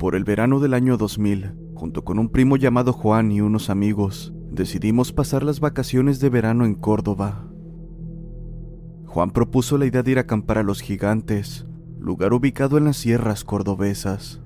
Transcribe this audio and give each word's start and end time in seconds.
Por 0.00 0.14
el 0.14 0.24
verano 0.24 0.60
del 0.60 0.72
año 0.72 0.96
2000, 0.96 1.52
junto 1.74 2.04
con 2.04 2.18
un 2.18 2.30
primo 2.30 2.56
llamado 2.56 2.94
Juan 2.94 3.30
y 3.32 3.42
unos 3.42 3.68
amigos, 3.68 4.32
decidimos 4.50 5.12
pasar 5.12 5.42
las 5.42 5.60
vacaciones 5.60 6.20
de 6.20 6.30
verano 6.30 6.64
en 6.64 6.74
Córdoba. 6.74 7.50
Juan 9.04 9.30
propuso 9.30 9.76
la 9.76 9.84
idea 9.84 10.02
de 10.02 10.12
ir 10.12 10.16
a 10.16 10.22
acampar 10.22 10.56
a 10.56 10.62
Los 10.62 10.80
Gigantes, 10.80 11.66
lugar 11.98 12.32
ubicado 12.32 12.78
en 12.78 12.86
las 12.86 12.96
sierras 12.96 13.44
cordobesas. 13.44 14.40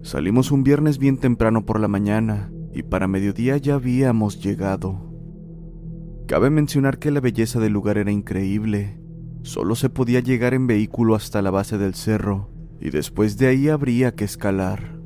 Salimos 0.00 0.50
un 0.50 0.64
viernes 0.64 0.96
bien 0.96 1.18
temprano 1.18 1.66
por 1.66 1.78
la 1.78 1.88
mañana 1.88 2.50
y 2.72 2.82
para 2.82 3.08
mediodía 3.08 3.58
ya 3.58 3.74
habíamos 3.74 4.42
llegado. 4.42 5.12
Cabe 6.26 6.48
mencionar 6.48 6.98
que 6.98 7.10
la 7.10 7.20
belleza 7.20 7.60
del 7.60 7.74
lugar 7.74 7.98
era 7.98 8.10
increíble. 8.10 8.98
Solo 9.42 9.74
se 9.74 9.88
podía 9.88 10.20
llegar 10.20 10.54
en 10.54 10.66
vehículo 10.66 11.14
hasta 11.14 11.42
la 11.42 11.50
base 11.50 11.78
del 11.78 11.94
cerro 11.94 12.50
y 12.80 12.90
después 12.90 13.38
de 13.38 13.48
ahí 13.48 13.68
habría 13.68 14.14
que 14.14 14.24
escalar. 14.24 14.98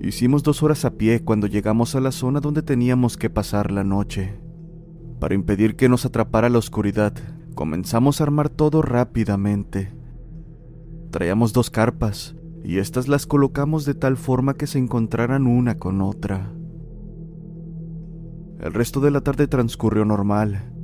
Hicimos 0.00 0.42
dos 0.42 0.62
horas 0.62 0.84
a 0.84 0.92
pie 0.92 1.24
cuando 1.24 1.48
llegamos 1.48 1.94
a 1.94 2.00
la 2.00 2.12
zona 2.12 2.40
donde 2.40 2.62
teníamos 2.62 3.16
que 3.16 3.30
pasar 3.30 3.72
la 3.72 3.82
noche. 3.82 4.40
Para 5.18 5.34
impedir 5.34 5.74
que 5.74 5.88
nos 5.88 6.04
atrapara 6.04 6.48
la 6.48 6.58
oscuridad, 6.58 7.14
comenzamos 7.54 8.20
a 8.20 8.24
armar 8.24 8.48
todo 8.48 8.80
rápidamente. 8.82 9.92
Traíamos 11.10 11.52
dos 11.52 11.70
carpas 11.70 12.36
y 12.62 12.78
estas 12.78 13.08
las 13.08 13.26
colocamos 13.26 13.84
de 13.84 13.94
tal 13.94 14.16
forma 14.16 14.54
que 14.54 14.68
se 14.68 14.78
encontraran 14.78 15.46
una 15.48 15.78
con 15.78 16.00
otra. 16.00 16.52
El 18.60 18.72
resto 18.74 19.00
de 19.00 19.10
la 19.10 19.20
tarde 19.22 19.48
transcurrió 19.48 20.04
normal. 20.04 20.77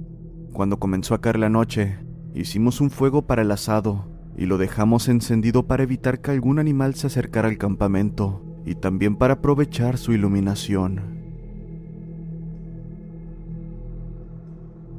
Cuando 0.55 0.79
comenzó 0.79 1.17
a 1.17 1.21
caer 1.21 1.41
la 1.41 1.49
noche, 1.49 1.99
hicimos 2.33 2.81
un 2.81 2.89
fuego 2.89 3.23
para 3.23 3.43
el 3.43 3.51
asado 3.51 4.05
y 4.39 4.47
lo 4.47 4.57
dejamos 4.57 5.09
encendido 5.09 5.67
para 5.67 5.83
evitar 5.83 6.21
que 6.21 6.31
algún 6.31 6.61
animal 6.61 6.95
se 6.95 7.09
acercara 7.09 7.49
al 7.49 7.59
campamento 7.59 8.41
y 8.65 8.77
también 8.77 9.17
para 9.17 9.35
aprovechar 9.35 9.99
su 9.99 10.13
iluminación. 10.13 11.01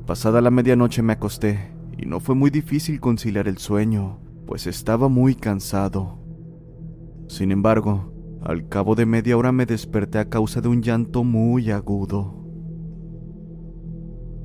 Pasada 0.05 0.41
la 0.41 0.51
medianoche 0.51 1.01
me 1.01 1.13
acosté 1.13 1.71
y 1.97 2.05
no 2.05 2.19
fue 2.19 2.35
muy 2.35 2.49
difícil 2.49 2.99
conciliar 2.99 3.47
el 3.47 3.57
sueño, 3.57 4.19
pues 4.45 4.67
estaba 4.67 5.07
muy 5.07 5.35
cansado. 5.35 6.19
Sin 7.29 7.53
embargo, 7.53 8.11
al 8.44 8.67
cabo 8.67 8.94
de 8.95 9.05
media 9.05 9.38
hora 9.38 9.53
me 9.53 9.65
desperté 9.65 10.19
a 10.19 10.27
causa 10.27 10.59
de 10.59 10.67
un 10.67 10.81
llanto 10.81 11.23
muy 11.23 11.71
agudo. 11.71 12.44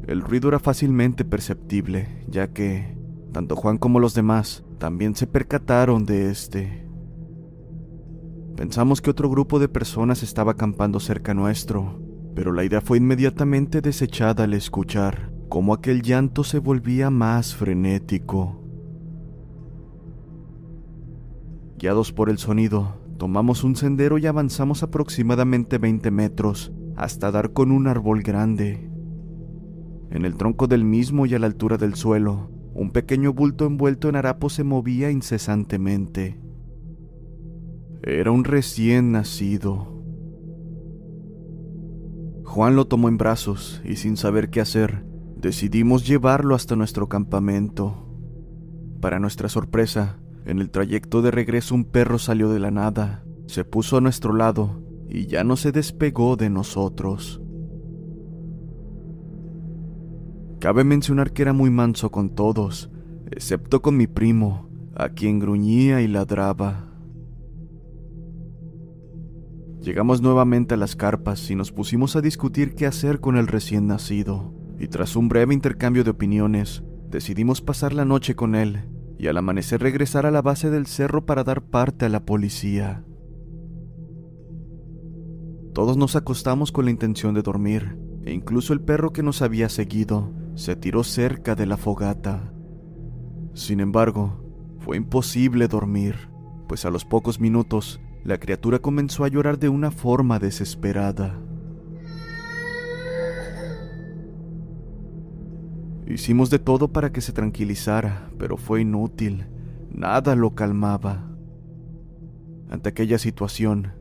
El 0.06 0.22
ruido 0.22 0.48
era 0.48 0.58
fácilmente 0.58 1.24
perceptible, 1.24 2.24
ya 2.28 2.52
que 2.52 2.96
tanto 3.32 3.56
Juan 3.56 3.78
como 3.78 4.00
los 4.00 4.14
demás 4.14 4.64
también 4.78 5.14
se 5.14 5.26
percataron 5.26 6.04
de 6.04 6.30
este. 6.30 6.88
Pensamos 8.56 9.00
que 9.00 9.10
otro 9.10 9.30
grupo 9.30 9.58
de 9.58 9.68
personas 9.68 10.22
estaba 10.22 10.52
acampando 10.52 11.00
cerca 11.00 11.32
nuestro, 11.32 12.02
pero 12.34 12.52
la 12.52 12.64
idea 12.64 12.80
fue 12.80 12.98
inmediatamente 12.98 13.80
desechada 13.80 14.44
al 14.44 14.54
escuchar 14.54 15.32
cómo 15.48 15.74
aquel 15.74 16.02
llanto 16.02 16.44
se 16.44 16.58
volvía 16.58 17.10
más 17.10 17.54
frenético. 17.54 18.60
Guiados 21.78 22.12
por 22.12 22.28
el 22.28 22.38
sonido, 22.38 23.00
tomamos 23.16 23.64
un 23.64 23.76
sendero 23.76 24.18
y 24.18 24.26
avanzamos 24.26 24.82
aproximadamente 24.82 25.78
20 25.78 26.10
metros 26.10 26.72
hasta 26.96 27.30
dar 27.30 27.52
con 27.52 27.72
un 27.72 27.86
árbol 27.86 28.22
grande. 28.22 28.89
En 30.10 30.24
el 30.24 30.36
tronco 30.36 30.66
del 30.66 30.84
mismo 30.84 31.24
y 31.26 31.34
a 31.34 31.38
la 31.38 31.46
altura 31.46 31.76
del 31.76 31.94
suelo, 31.94 32.50
un 32.74 32.90
pequeño 32.90 33.32
bulto 33.32 33.66
envuelto 33.66 34.08
en 34.08 34.16
harapo 34.16 34.50
se 34.50 34.64
movía 34.64 35.10
incesantemente. 35.10 36.40
Era 38.02 38.30
un 38.30 38.44
recién 38.44 39.12
nacido. 39.12 40.02
Juan 42.44 42.74
lo 42.74 42.86
tomó 42.86 43.08
en 43.08 43.18
brazos 43.18 43.80
y 43.84 43.96
sin 43.96 44.16
saber 44.16 44.50
qué 44.50 44.60
hacer, 44.60 45.04
decidimos 45.36 46.06
llevarlo 46.06 46.54
hasta 46.54 46.74
nuestro 46.74 47.08
campamento. 47.08 48.08
Para 49.00 49.20
nuestra 49.20 49.48
sorpresa, 49.48 50.18
en 50.44 50.58
el 50.58 50.70
trayecto 50.70 51.22
de 51.22 51.30
regreso 51.30 51.74
un 51.74 51.84
perro 51.84 52.18
salió 52.18 52.48
de 52.48 52.58
la 52.58 52.70
nada, 52.70 53.24
se 53.46 53.64
puso 53.64 53.98
a 53.98 54.00
nuestro 54.00 54.32
lado 54.32 54.82
y 55.08 55.26
ya 55.26 55.44
no 55.44 55.56
se 55.56 55.70
despegó 55.70 56.36
de 56.36 56.50
nosotros. 56.50 57.39
Cabe 60.60 60.84
mencionar 60.84 61.32
que 61.32 61.40
era 61.40 61.54
muy 61.54 61.70
manso 61.70 62.10
con 62.10 62.34
todos, 62.34 62.90
excepto 63.30 63.80
con 63.80 63.96
mi 63.96 64.06
primo, 64.06 64.68
a 64.94 65.08
quien 65.08 65.38
gruñía 65.38 66.02
y 66.02 66.06
ladraba. 66.06 66.86
Llegamos 69.80 70.20
nuevamente 70.20 70.74
a 70.74 70.76
las 70.76 70.96
carpas 70.96 71.50
y 71.50 71.54
nos 71.54 71.72
pusimos 71.72 72.14
a 72.14 72.20
discutir 72.20 72.74
qué 72.74 72.84
hacer 72.84 73.20
con 73.20 73.38
el 73.38 73.46
recién 73.46 73.86
nacido, 73.86 74.52
y 74.78 74.88
tras 74.88 75.16
un 75.16 75.30
breve 75.30 75.54
intercambio 75.54 76.04
de 76.04 76.10
opiniones, 76.10 76.82
decidimos 77.08 77.62
pasar 77.62 77.94
la 77.94 78.04
noche 78.04 78.34
con 78.36 78.54
él 78.54 78.86
y 79.18 79.28
al 79.28 79.38
amanecer 79.38 79.80
regresar 79.80 80.26
a 80.26 80.30
la 80.30 80.42
base 80.42 80.68
del 80.68 80.86
cerro 80.86 81.24
para 81.24 81.42
dar 81.42 81.62
parte 81.62 82.04
a 82.04 82.10
la 82.10 82.26
policía. 82.26 83.02
Todos 85.72 85.96
nos 85.96 86.16
acostamos 86.16 86.70
con 86.70 86.84
la 86.84 86.90
intención 86.90 87.32
de 87.32 87.40
dormir, 87.40 87.96
e 88.26 88.34
incluso 88.34 88.74
el 88.74 88.82
perro 88.82 89.14
que 89.14 89.22
nos 89.22 89.40
había 89.40 89.70
seguido 89.70 90.34
se 90.54 90.76
tiró 90.76 91.04
cerca 91.04 91.54
de 91.54 91.66
la 91.66 91.76
fogata. 91.76 92.52
Sin 93.54 93.80
embargo, 93.80 94.44
fue 94.78 94.96
imposible 94.96 95.68
dormir, 95.68 96.16
pues 96.68 96.84
a 96.84 96.90
los 96.90 97.04
pocos 97.04 97.40
minutos 97.40 98.00
la 98.24 98.38
criatura 98.38 98.78
comenzó 98.78 99.24
a 99.24 99.28
llorar 99.28 99.58
de 99.58 99.68
una 99.68 99.90
forma 99.90 100.38
desesperada. 100.38 101.38
Hicimos 106.06 106.50
de 106.50 106.58
todo 106.58 106.88
para 106.88 107.12
que 107.12 107.20
se 107.20 107.32
tranquilizara, 107.32 108.30
pero 108.36 108.56
fue 108.56 108.80
inútil. 108.80 109.46
Nada 109.90 110.34
lo 110.34 110.54
calmaba. 110.54 111.30
Ante 112.68 112.88
aquella 112.88 113.18
situación, 113.18 113.92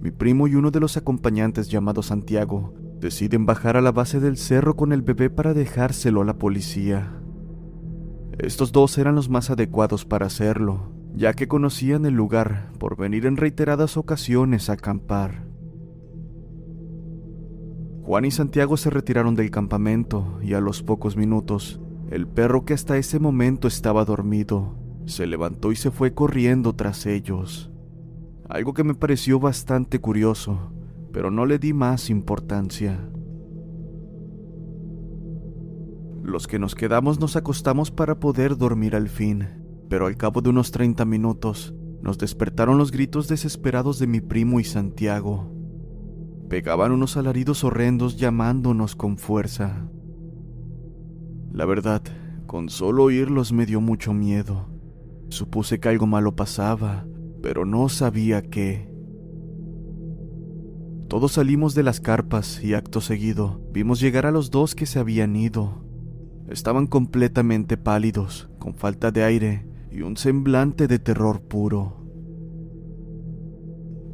mi 0.00 0.10
primo 0.10 0.46
y 0.46 0.54
uno 0.54 0.70
de 0.70 0.80
los 0.80 0.96
acompañantes 0.96 1.68
llamado 1.68 2.02
Santiago 2.02 2.74
deciden 3.00 3.46
bajar 3.46 3.76
a 3.76 3.80
la 3.80 3.92
base 3.92 4.20
del 4.20 4.36
cerro 4.36 4.76
con 4.76 4.92
el 4.92 5.02
bebé 5.02 5.30
para 5.30 5.54
dejárselo 5.54 6.22
a 6.22 6.24
la 6.24 6.38
policía. 6.38 7.12
Estos 8.38 8.72
dos 8.72 8.98
eran 8.98 9.14
los 9.14 9.28
más 9.28 9.50
adecuados 9.50 10.04
para 10.04 10.26
hacerlo, 10.26 10.92
ya 11.14 11.34
que 11.34 11.48
conocían 11.48 12.04
el 12.04 12.14
lugar 12.14 12.72
por 12.78 12.96
venir 12.96 13.26
en 13.26 13.36
reiteradas 13.36 13.96
ocasiones 13.96 14.68
a 14.68 14.74
acampar. 14.74 15.46
Juan 18.02 18.24
y 18.24 18.30
Santiago 18.30 18.76
se 18.76 18.90
retiraron 18.90 19.34
del 19.34 19.50
campamento 19.50 20.38
y 20.42 20.54
a 20.54 20.60
los 20.60 20.82
pocos 20.82 21.16
minutos, 21.16 21.80
el 22.10 22.28
perro 22.28 22.64
que 22.64 22.74
hasta 22.74 22.98
ese 22.98 23.18
momento 23.18 23.66
estaba 23.66 24.04
dormido, 24.04 24.76
se 25.06 25.26
levantó 25.26 25.72
y 25.72 25.76
se 25.76 25.90
fue 25.90 26.14
corriendo 26.14 26.74
tras 26.74 27.06
ellos. 27.06 27.70
Algo 28.48 28.74
que 28.74 28.84
me 28.84 28.94
pareció 28.94 29.40
bastante 29.40 29.98
curioso, 29.98 30.72
pero 31.16 31.30
no 31.30 31.46
le 31.46 31.58
di 31.58 31.72
más 31.72 32.10
importancia. 32.10 33.08
Los 36.22 36.46
que 36.46 36.58
nos 36.58 36.74
quedamos 36.74 37.18
nos 37.18 37.36
acostamos 37.36 37.90
para 37.90 38.20
poder 38.20 38.58
dormir 38.58 38.94
al 38.94 39.08
fin, 39.08 39.48
pero 39.88 40.08
al 40.08 40.18
cabo 40.18 40.42
de 40.42 40.50
unos 40.50 40.72
30 40.72 41.06
minutos 41.06 41.74
nos 42.02 42.18
despertaron 42.18 42.76
los 42.76 42.92
gritos 42.92 43.28
desesperados 43.28 43.98
de 43.98 44.06
mi 44.06 44.20
primo 44.20 44.60
y 44.60 44.64
Santiago. 44.64 45.50
Pegaban 46.50 46.92
unos 46.92 47.16
alaridos 47.16 47.64
horrendos 47.64 48.18
llamándonos 48.18 48.94
con 48.94 49.16
fuerza. 49.16 49.88
La 51.50 51.64
verdad, 51.64 52.02
con 52.46 52.68
solo 52.68 53.04
oírlos 53.04 53.54
me 53.54 53.64
dio 53.64 53.80
mucho 53.80 54.12
miedo. 54.12 54.68
Supuse 55.30 55.80
que 55.80 55.88
algo 55.88 56.06
malo 56.06 56.36
pasaba, 56.36 57.06
pero 57.40 57.64
no 57.64 57.88
sabía 57.88 58.42
qué. 58.42 58.94
Todos 61.08 61.32
salimos 61.32 61.76
de 61.76 61.84
las 61.84 62.00
carpas 62.00 62.62
y 62.64 62.74
acto 62.74 63.00
seguido 63.00 63.60
vimos 63.72 64.00
llegar 64.00 64.26
a 64.26 64.32
los 64.32 64.50
dos 64.50 64.74
que 64.74 64.86
se 64.86 64.98
habían 64.98 65.36
ido. 65.36 65.84
Estaban 66.48 66.88
completamente 66.88 67.76
pálidos, 67.76 68.48
con 68.58 68.74
falta 68.74 69.12
de 69.12 69.22
aire 69.22 69.66
y 69.92 70.02
un 70.02 70.16
semblante 70.16 70.88
de 70.88 70.98
terror 70.98 71.42
puro. 71.42 72.04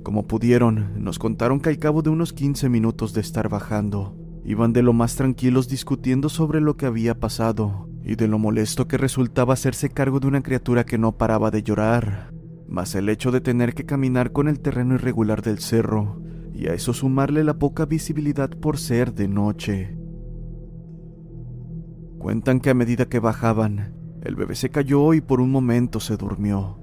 Como 0.02 0.26
pudieron, 0.26 1.02
nos 1.02 1.18
contaron 1.18 1.60
que 1.60 1.70
al 1.70 1.78
cabo 1.78 2.02
de 2.02 2.10
unos 2.10 2.34
15 2.34 2.68
minutos 2.68 3.14
de 3.14 3.22
estar 3.22 3.48
bajando, 3.48 4.14
iban 4.44 4.74
de 4.74 4.82
lo 4.82 4.92
más 4.92 5.16
tranquilos 5.16 5.68
discutiendo 5.68 6.28
sobre 6.28 6.60
lo 6.60 6.76
que 6.76 6.84
había 6.84 7.18
pasado 7.18 7.88
y 8.04 8.16
de 8.16 8.28
lo 8.28 8.38
molesto 8.38 8.86
que 8.86 8.98
resultaba 8.98 9.54
hacerse 9.54 9.88
cargo 9.88 10.20
de 10.20 10.26
una 10.26 10.42
criatura 10.42 10.84
que 10.84 10.98
no 10.98 11.16
paraba 11.16 11.50
de 11.50 11.62
llorar, 11.62 12.34
más 12.68 12.94
el 12.94 13.08
hecho 13.08 13.30
de 13.30 13.40
tener 13.40 13.74
que 13.74 13.86
caminar 13.86 14.32
con 14.32 14.46
el 14.46 14.60
terreno 14.60 14.96
irregular 14.96 15.40
del 15.40 15.58
cerro 15.58 16.21
y 16.62 16.68
a 16.68 16.74
eso 16.74 16.92
sumarle 16.92 17.42
la 17.42 17.58
poca 17.58 17.86
visibilidad 17.86 18.48
por 18.48 18.78
ser 18.78 19.14
de 19.14 19.26
noche. 19.26 19.98
Cuentan 22.20 22.60
que 22.60 22.70
a 22.70 22.74
medida 22.74 23.06
que 23.06 23.18
bajaban, 23.18 23.96
el 24.22 24.36
bebé 24.36 24.54
se 24.54 24.70
cayó 24.70 25.12
y 25.12 25.20
por 25.20 25.40
un 25.40 25.50
momento 25.50 25.98
se 25.98 26.16
durmió. 26.16 26.78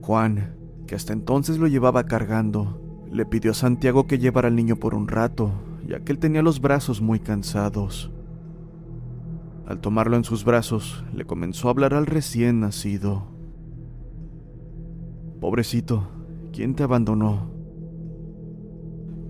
Juan, 0.00 0.56
que 0.88 0.96
hasta 0.96 1.12
entonces 1.12 1.58
lo 1.58 1.68
llevaba 1.68 2.06
cargando, 2.06 3.06
le 3.08 3.24
pidió 3.24 3.52
a 3.52 3.54
Santiago 3.54 4.08
que 4.08 4.18
llevara 4.18 4.48
al 4.48 4.56
niño 4.56 4.74
por 4.74 4.96
un 4.96 5.06
rato, 5.06 5.52
ya 5.86 6.00
que 6.00 6.10
él 6.10 6.18
tenía 6.18 6.42
los 6.42 6.60
brazos 6.60 7.00
muy 7.00 7.20
cansados. 7.20 8.10
Al 9.64 9.78
tomarlo 9.78 10.16
en 10.16 10.24
sus 10.24 10.44
brazos, 10.44 11.04
le 11.14 11.24
comenzó 11.24 11.68
a 11.68 11.70
hablar 11.70 11.94
al 11.94 12.06
recién 12.06 12.58
nacido. 12.58 13.28
Pobrecito, 15.40 16.08
¿quién 16.52 16.74
te 16.74 16.82
abandonó? 16.82 17.61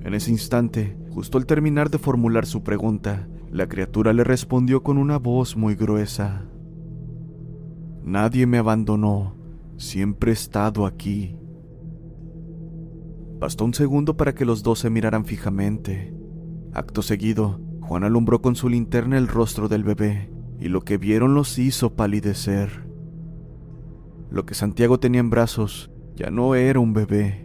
En 0.04 0.14
ese 0.14 0.30
instante, 0.30 0.96
justo 1.10 1.38
al 1.38 1.46
terminar 1.46 1.90
de 1.90 1.98
formular 1.98 2.46
su 2.46 2.62
pregunta, 2.62 3.28
la 3.50 3.68
criatura 3.68 4.12
le 4.12 4.24
respondió 4.24 4.82
con 4.82 4.98
una 4.98 5.18
voz 5.18 5.56
muy 5.56 5.74
gruesa. 5.74 6.44
Nadie 8.02 8.46
me 8.46 8.58
abandonó, 8.58 9.36
siempre 9.76 10.30
he 10.30 10.34
estado 10.34 10.86
aquí. 10.86 11.36
Bastó 13.38 13.64
un 13.64 13.74
segundo 13.74 14.16
para 14.16 14.34
que 14.34 14.44
los 14.44 14.62
dos 14.62 14.80
se 14.80 14.90
miraran 14.90 15.24
fijamente. 15.24 16.14
Acto 16.72 17.02
seguido, 17.02 17.60
Juan 17.80 18.04
alumbró 18.04 18.40
con 18.40 18.56
su 18.56 18.68
linterna 18.68 19.18
el 19.18 19.28
rostro 19.28 19.68
del 19.68 19.84
bebé, 19.84 20.32
y 20.58 20.68
lo 20.68 20.80
que 20.80 20.96
vieron 20.96 21.34
los 21.34 21.58
hizo 21.58 21.94
palidecer. 21.94 22.88
Lo 24.30 24.46
que 24.46 24.54
Santiago 24.54 24.98
tenía 24.98 25.20
en 25.20 25.30
brazos 25.30 25.90
ya 26.16 26.30
no 26.30 26.54
era 26.54 26.80
un 26.80 26.92
bebé, 26.92 27.41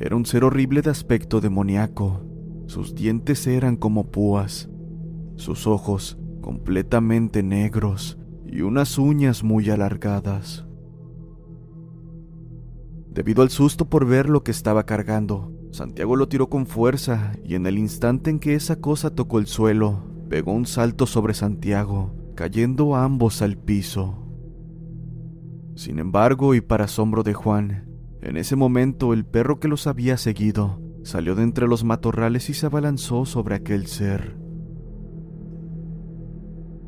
era 0.00 0.14
un 0.14 0.24
ser 0.24 0.44
horrible 0.44 0.80
de 0.80 0.90
aspecto 0.90 1.40
demoníaco. 1.40 2.22
Sus 2.66 2.94
dientes 2.94 3.46
eran 3.48 3.76
como 3.76 4.10
púas, 4.12 4.68
sus 5.34 5.66
ojos 5.66 6.18
completamente 6.40 7.42
negros 7.42 8.16
y 8.46 8.60
unas 8.60 8.96
uñas 8.96 9.42
muy 9.42 9.68
alargadas. 9.70 10.64
Debido 13.08 13.42
al 13.42 13.50
susto 13.50 13.86
por 13.86 14.06
ver 14.06 14.28
lo 14.28 14.44
que 14.44 14.52
estaba 14.52 14.86
cargando, 14.86 15.52
Santiago 15.72 16.14
lo 16.14 16.28
tiró 16.28 16.48
con 16.48 16.66
fuerza 16.66 17.32
y 17.44 17.56
en 17.56 17.66
el 17.66 17.76
instante 17.76 18.30
en 18.30 18.38
que 18.38 18.54
esa 18.54 18.76
cosa 18.76 19.10
tocó 19.10 19.40
el 19.40 19.48
suelo, 19.48 20.04
pegó 20.28 20.52
un 20.52 20.66
salto 20.66 21.06
sobre 21.06 21.34
Santiago, 21.34 22.14
cayendo 22.36 22.94
ambos 22.94 23.42
al 23.42 23.58
piso. 23.58 24.24
Sin 25.74 25.98
embargo, 25.98 26.54
y 26.54 26.60
para 26.60 26.84
asombro 26.84 27.24
de 27.24 27.34
Juan, 27.34 27.87
en 28.20 28.36
ese 28.36 28.56
momento 28.56 29.12
el 29.12 29.24
perro 29.24 29.60
que 29.60 29.68
los 29.68 29.86
había 29.86 30.16
seguido 30.16 30.80
salió 31.04 31.34
de 31.34 31.42
entre 31.42 31.66
los 31.66 31.84
matorrales 31.84 32.50
y 32.50 32.54
se 32.54 32.66
abalanzó 32.66 33.24
sobre 33.24 33.54
aquel 33.54 33.86
ser. 33.86 34.36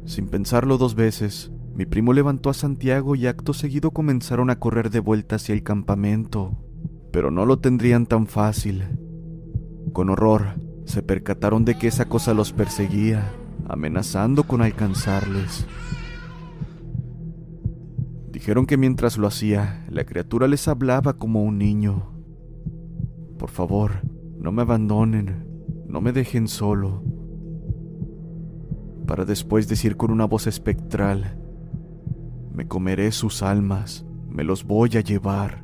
Sin 0.04 0.28
pensarlo 0.28 0.76
dos 0.76 0.94
veces, 0.94 1.52
mi 1.74 1.86
primo 1.86 2.12
levantó 2.12 2.50
a 2.50 2.54
Santiago 2.54 3.14
y 3.14 3.26
acto 3.26 3.54
seguido 3.54 3.92
comenzaron 3.92 4.50
a 4.50 4.58
correr 4.58 4.90
de 4.90 5.00
vuelta 5.00 5.36
hacia 5.36 5.54
el 5.54 5.62
campamento, 5.62 6.58
pero 7.12 7.30
no 7.30 7.46
lo 7.46 7.60
tendrían 7.60 8.06
tan 8.06 8.26
fácil. 8.26 8.84
Con 9.92 10.10
horror, 10.10 10.56
se 10.84 11.02
percataron 11.02 11.64
de 11.64 11.78
que 11.78 11.86
esa 11.86 12.06
cosa 12.06 12.34
los 12.34 12.52
perseguía, 12.52 13.32
amenazando 13.68 14.42
con 14.44 14.62
alcanzarles. 14.62 15.66
Dijeron 18.40 18.64
que 18.64 18.78
mientras 18.78 19.18
lo 19.18 19.26
hacía, 19.26 19.84
la 19.90 20.06
criatura 20.06 20.48
les 20.48 20.66
hablaba 20.66 21.18
como 21.18 21.44
un 21.44 21.58
niño. 21.58 22.14
Por 23.38 23.50
favor, 23.50 24.00
no 24.38 24.50
me 24.50 24.62
abandonen, 24.62 25.46
no 25.86 26.00
me 26.00 26.12
dejen 26.12 26.48
solo. 26.48 27.04
Para 29.06 29.26
después 29.26 29.68
decir 29.68 29.98
con 29.98 30.10
una 30.10 30.24
voz 30.24 30.46
espectral, 30.46 31.38
me 32.54 32.66
comeré 32.66 33.12
sus 33.12 33.42
almas, 33.42 34.06
me 34.30 34.42
los 34.42 34.64
voy 34.64 34.96
a 34.96 35.00
llevar. 35.00 35.62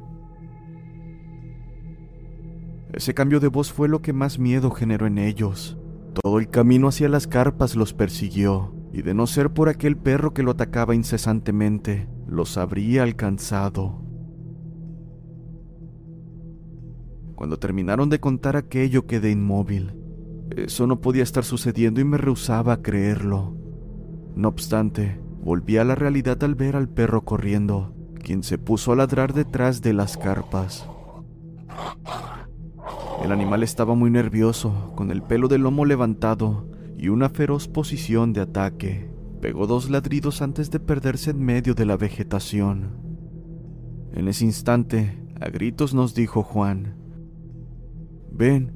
Ese 2.93 3.14
cambio 3.14 3.40
de 3.40 3.49
voz 3.49 3.73
fue 3.73 3.88
lo 3.88 4.02
que 4.02 4.12
más 4.12 4.38
miedo 4.38 4.70
generó 4.70 5.06
en 5.06 5.17
ellos. 5.17 5.78
Todo 6.12 6.38
el 6.38 6.50
camino 6.50 6.88
hacia 6.88 7.08
las 7.08 7.26
carpas 7.26 7.75
los 7.75 7.94
persiguió, 7.94 8.75
y 8.93 9.00
de 9.00 9.14
no 9.14 9.26
ser 9.26 9.55
por 9.55 9.70
aquel 9.70 9.96
perro 9.96 10.34
que 10.34 10.43
lo 10.43 10.50
atacaba 10.50 10.94
incesantemente, 10.94 12.14
los 12.26 12.56
habría 12.58 13.02
alcanzado. 13.02 14.02
Cuando 17.34 17.58
terminaron 17.58 18.08
de 18.08 18.19
contar 18.19 18.56
aquello 18.56 19.06
quedé 19.06 19.31
inmóvil. 19.31 19.94
Eso 20.56 20.87
no 20.87 21.00
podía 21.00 21.23
estar 21.23 21.44
sucediendo 21.44 22.00
y 22.00 22.05
me 22.05 22.19
rehusaba 22.19 22.75
a 22.75 22.82
creerlo. 22.82 23.55
No 24.34 24.49
obstante, 24.49 25.20
volví 25.43 25.76
a 25.76 25.84
la 25.84 25.94
realidad 25.94 26.43
al 26.44 26.55
ver 26.55 26.76
al 26.76 26.88
perro 26.88 27.25
corriendo, 27.25 27.94
quien 28.23 28.43
se 28.43 28.58
puso 28.58 28.93
a 28.93 28.96
ladrar 28.96 29.34
detrás 29.34 29.82
de 29.82 29.93
las 29.93 30.17
carpas. 30.17 30.88
El 33.23 33.32
animal 33.32 33.62
estaba 33.62 33.94
muy 33.94 34.11
nervioso, 34.11 34.93
con 34.94 35.11
el 35.11 35.23
pelo 35.23 35.49
del 35.49 35.62
lomo 35.62 35.84
levantado 35.84 36.69
y 36.96 37.08
una 37.08 37.28
feroz 37.28 37.69
posición 37.69 38.32
de 38.32 38.40
ataque. 38.40 39.15
Pegó 39.46 39.69
dos 39.69 39.90
ladridos 39.90 40.43
antes 40.43 40.72
de 40.72 40.80
perderse 40.80 41.30
en 41.30 41.38
medio 41.38 41.76
de 41.76 41.87
la 41.87 41.97
vegetación. 41.97 42.99
En 44.12 44.26
ese 44.26 44.44
instante, 44.44 45.23
a 45.40 45.49
gritos 45.50 45.94
nos 45.94 46.16
dijo 46.16 46.42
Juan, 46.42 46.97
Ven, 48.32 48.73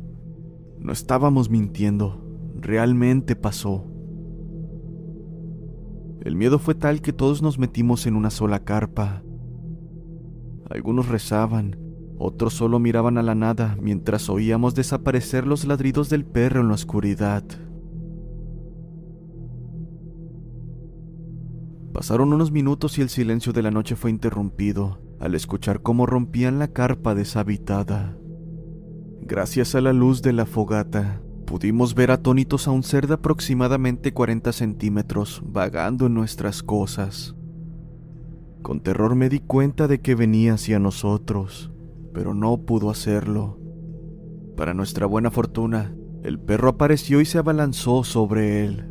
no 0.79 0.93
estábamos 0.93 1.51
mintiendo, 1.51 2.25
realmente 2.55 3.35
pasó. 3.35 3.85
El 6.21 6.37
miedo 6.37 6.61
fue 6.61 6.77
tal 6.77 7.03
que 7.03 7.13
todos 7.13 7.43
nos 7.43 7.59
metimos 7.59 8.07
en 8.07 8.15
una 8.15 8.31
sola 8.31 8.61
carpa. 8.61 9.25
Algunos 10.71 11.09
rezaban, 11.09 11.81
otros 12.17 12.55
solo 12.55 12.79
miraban 12.79 13.19
a 13.19 13.25
la 13.25 13.35
nada 13.35 13.77
mientras 13.83 14.31
oíamos 14.31 14.77
desaparecer 14.77 15.49
los 15.49 15.65
ladridos 15.65 16.11
del 16.11 16.25
perro 16.25 16.61
en 16.61 16.69
la 16.69 16.75
oscuridad. 16.75 17.43
Pasaron 22.01 22.33
unos 22.33 22.51
minutos 22.51 22.97
y 22.97 23.03
el 23.03 23.11
silencio 23.11 23.53
de 23.53 23.61
la 23.61 23.71
noche 23.71 23.95
fue 23.95 24.09
interrumpido 24.09 25.03
al 25.21 25.35
escuchar 25.35 25.83
cómo 25.83 26.07
rompían 26.07 26.59
la 26.59 26.69
carpa 26.69 27.15
deshabitada. 27.15 28.17
Gracias 29.21 29.75
a 29.75 29.83
la 29.83 29.93
luz 29.93 30.23
de 30.23 30.33
la 30.33 30.47
fogata, 30.47 31.21
pudimos 31.45 31.95
ver 31.95 32.11
atónitos 32.11 32.67
a 32.67 32.71
un 32.71 32.85
ser 32.85 33.07
de 33.07 33.13
aproximadamente 33.13 34.15
40 34.15 34.51
centímetros 34.55 35.43
vagando 35.45 36.07
en 36.07 36.15
nuestras 36.15 36.63
cosas. 36.63 37.35
Con 38.63 38.81
terror 38.81 39.15
me 39.15 39.29
di 39.29 39.41
cuenta 39.41 39.87
de 39.87 40.01
que 40.01 40.15
venía 40.15 40.55
hacia 40.55 40.79
nosotros, 40.79 41.71
pero 42.15 42.33
no 42.33 42.63
pudo 42.63 42.89
hacerlo. 42.89 43.59
Para 44.57 44.73
nuestra 44.73 45.05
buena 45.05 45.31
fortuna, 45.31 45.95
el 46.23 46.41
perro 46.41 46.71
apareció 46.71 47.21
y 47.21 47.27
se 47.27 47.37
abalanzó 47.37 48.05
sobre 48.05 48.65
él. 48.65 48.90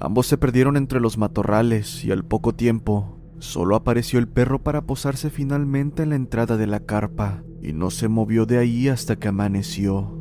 Ambos 0.00 0.26
se 0.26 0.38
perdieron 0.38 0.78
entre 0.78 0.98
los 0.98 1.18
matorrales 1.18 2.06
y 2.06 2.10
al 2.10 2.24
poco 2.24 2.54
tiempo 2.54 3.18
solo 3.38 3.76
apareció 3.76 4.18
el 4.18 4.28
perro 4.28 4.62
para 4.62 4.86
posarse 4.86 5.28
finalmente 5.28 6.02
en 6.02 6.08
la 6.08 6.14
entrada 6.16 6.56
de 6.56 6.66
la 6.66 6.80
carpa 6.80 7.42
y 7.62 7.74
no 7.74 7.90
se 7.90 8.08
movió 8.08 8.46
de 8.46 8.56
ahí 8.56 8.88
hasta 8.88 9.16
que 9.16 9.28
amaneció. 9.28 10.16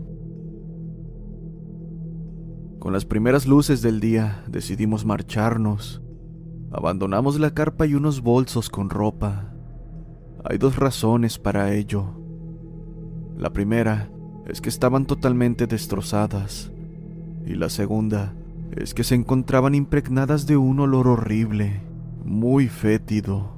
Con 2.79 2.91
las 2.91 3.05
primeras 3.05 3.47
luces 3.47 3.81
del 3.81 4.01
día 4.01 4.43
decidimos 4.47 5.05
marcharnos. 5.05 6.01
Abandonamos 6.71 7.39
la 7.39 7.53
carpa 7.53 7.85
y 7.85 7.93
unos 7.93 8.21
bolsos 8.21 8.69
con 8.69 8.89
ropa. 8.89 9.53
Hay 10.43 10.57
dos 10.57 10.75
razones 10.75 11.39
para 11.39 11.73
ello. 11.73 12.21
La 13.37 13.53
primera 13.53 14.11
es 14.45 14.59
que 14.59 14.69
estaban 14.69 15.05
totalmente 15.05 15.67
destrozadas 15.67 16.71
y 17.45 17.55
la 17.55 17.69
segunda 17.69 18.35
es 18.75 18.93
que 18.93 19.03
se 19.03 19.15
encontraban 19.15 19.75
impregnadas 19.75 20.45
de 20.45 20.57
un 20.57 20.79
olor 20.79 21.07
horrible, 21.07 21.81
muy 22.23 22.67
fétido. 22.67 23.57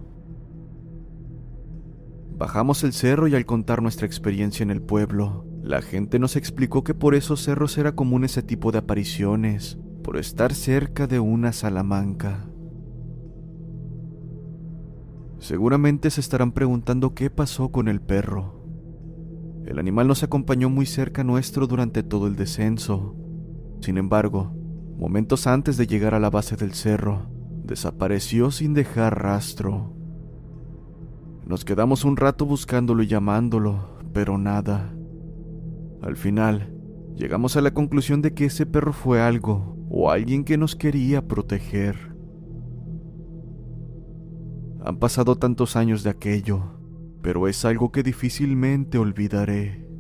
Bajamos 2.38 2.84
el 2.84 2.94
cerro 2.94 3.28
y 3.28 3.36
al 3.36 3.46
contar 3.46 3.82
nuestra 3.82 4.08
experiencia 4.08 4.64
en 4.64 4.72
el 4.72 4.82
pueblo, 4.82 5.46
la 5.62 5.82
gente 5.82 6.18
nos 6.18 6.36
explicó 6.36 6.84
que 6.84 6.96
por 6.96 7.14
esos 7.14 7.44
cerros 7.44 7.78
era 7.78 7.94
común 7.94 8.24
ese 8.24 8.42
tipo 8.42 8.72
de 8.72 8.80
apariciones, 8.80 9.78
por 10.04 10.18
estar 10.18 10.54
cerca 10.54 11.06
de 11.06 11.20
una 11.20 11.54
salamanca. 11.54 12.48
Seguramente 15.38 16.10
se 16.10 16.22
estarán 16.22 16.52
preguntando 16.52 17.14
qué 17.14 17.30
pasó 17.30 17.72
con 17.72 17.88
el 17.88 18.02
perro. 18.02 18.64
El 19.66 19.78
animal 19.78 20.08
nos 20.08 20.24
acompañó 20.24 20.70
muy 20.70 20.86
cerca 20.86 21.24
nuestro 21.24 21.68
durante 21.68 22.02
todo 22.04 22.28
el 22.28 22.36
descenso. 22.36 23.16
Sin 23.82 23.98
embargo, 23.98 24.56
momentos 24.98 25.48
antes 25.48 25.78
de 25.78 25.88
llegar 25.88 26.14
a 26.14 26.20
la 26.20 26.30
base 26.30 26.56
del 26.56 26.74
cerro, 26.74 27.28
desapareció 27.64 28.52
sin 28.52 28.74
dejar 28.74 29.22
rastro. 29.22 29.94
Nos 31.46 31.66
quedamos 31.66 32.06
un 32.06 32.18
rato 32.18 32.46
buscándolo 32.46 33.04
y 33.04 33.08
llamándolo, 33.08 34.00
pero 34.14 34.38
nada. 34.38 34.94
Al 36.02 36.16
final, 36.16 36.74
llegamos 37.16 37.58
a 37.58 37.62
la 37.62 37.74
conclusión 37.74 38.22
de 38.22 38.34
que 38.34 38.46
ese 38.46 38.66
perro 38.66 38.94
fue 38.94 39.22
algo 39.22 39.78
o 39.90 40.10
alguien 40.10 40.44
que 40.44 40.58
nos 40.58 40.76
quería 40.76 41.28
proteger. 41.28 42.16
Han 44.84 44.98
pasado 44.98 45.38
tantos 45.38 45.76
años 45.76 46.04
de 46.04 46.10
aquello, 46.10 46.64
pero 47.22 47.48
es 47.48 47.66
algo 47.66 47.92
que 47.92 48.02
difícilmente 48.02 48.98
olvidaré. 48.98 49.91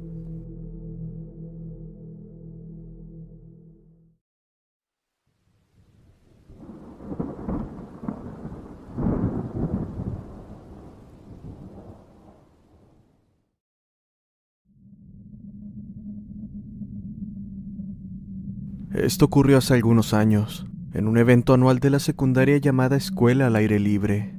Esto 18.93 19.25
ocurrió 19.25 19.57
hace 19.57 19.74
algunos 19.74 20.13
años, 20.13 20.67
en 20.93 21.07
un 21.07 21.17
evento 21.17 21.53
anual 21.53 21.79
de 21.79 21.89
la 21.89 22.00
secundaria 22.00 22.57
llamada 22.57 22.98
Escuela 22.98 23.48
al 23.48 23.55
Aire 23.55 23.79
Libre. 23.79 24.36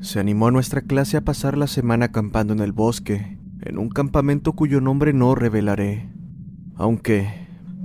Se 0.00 0.18
animó 0.18 0.48
a 0.48 0.50
nuestra 0.50 0.80
clase 0.80 1.18
a 1.18 1.20
pasar 1.20 1.58
la 1.58 1.66
semana 1.66 2.06
acampando 2.06 2.54
en 2.54 2.60
el 2.60 2.72
bosque, 2.72 3.38
en 3.60 3.78
un 3.78 3.90
campamento 3.90 4.54
cuyo 4.54 4.80
nombre 4.80 5.12
no 5.12 5.34
revelaré. 5.34 6.10
Aunque, 6.76 7.28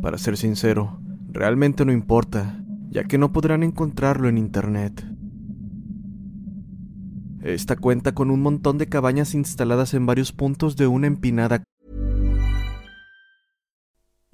para 0.02 0.18
ser 0.18 0.38
sincero, 0.38 1.02
realmente 1.30 1.84
no 1.84 1.92
importa, 1.92 2.64
ya 2.90 3.04
que 3.04 3.18
no 3.18 3.34
podrán 3.34 3.64
encontrarlo 3.64 4.30
en 4.30 4.38
internet. 4.38 5.06
Esta 7.42 7.76
cuenta 7.76 8.14
con 8.14 8.32
un 8.32 8.42
montón 8.42 8.78
de 8.78 8.88
cabañas 8.88 9.36
instaladas 9.36 9.94
en 9.94 10.06
varios 10.06 10.32
puntos 10.32 10.78
de 10.78 10.88
una 10.88 11.08
empinada 11.08 11.64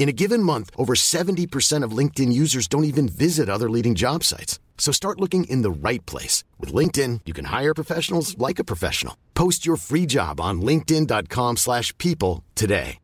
In 0.00 0.08
a 0.08 0.16
given 0.16 0.42
month, 0.42 0.70
over 0.78 0.94
70% 0.94 1.84
of 1.84 1.92
LinkedIn 1.92 2.32
users 2.32 2.66
don't 2.66 2.84
even 2.84 3.06
visit 3.06 3.50
other 3.50 3.68
leading 3.68 3.94
job 3.94 4.24
sites. 4.24 4.58
So 4.78 4.92
start 4.92 5.20
looking 5.20 5.44
in 5.44 5.60
the 5.60 5.70
right 5.70 6.00
place. 6.06 6.42
With 6.58 6.72
LinkedIn, 6.72 7.20
you 7.26 7.34
can 7.34 7.44
hire 7.44 7.74
professionals 7.74 8.34
like 8.38 8.58
a 8.58 8.64
professional. 8.64 9.14
Post 9.34 9.66
your 9.66 9.76
free 9.76 10.06
job 10.06 10.40
on 10.40 10.62
linkedin.com 10.62 11.58
slash 11.58 11.92
people 11.98 12.42
today. 12.54 12.98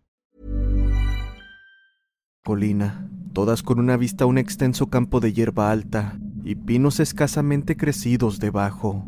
Colina, 2.46 3.10
todas 3.34 3.62
con 3.62 3.78
una 3.78 3.98
vista 3.98 4.24
a 4.24 4.26
un 4.26 4.38
extenso 4.38 4.86
campo 4.86 5.20
de 5.20 5.34
hierba 5.34 5.70
alta 5.70 6.16
y 6.44 6.54
pinos 6.54 6.98
escasamente 7.00 7.76
crecidos 7.76 8.38
debajo. 8.38 9.04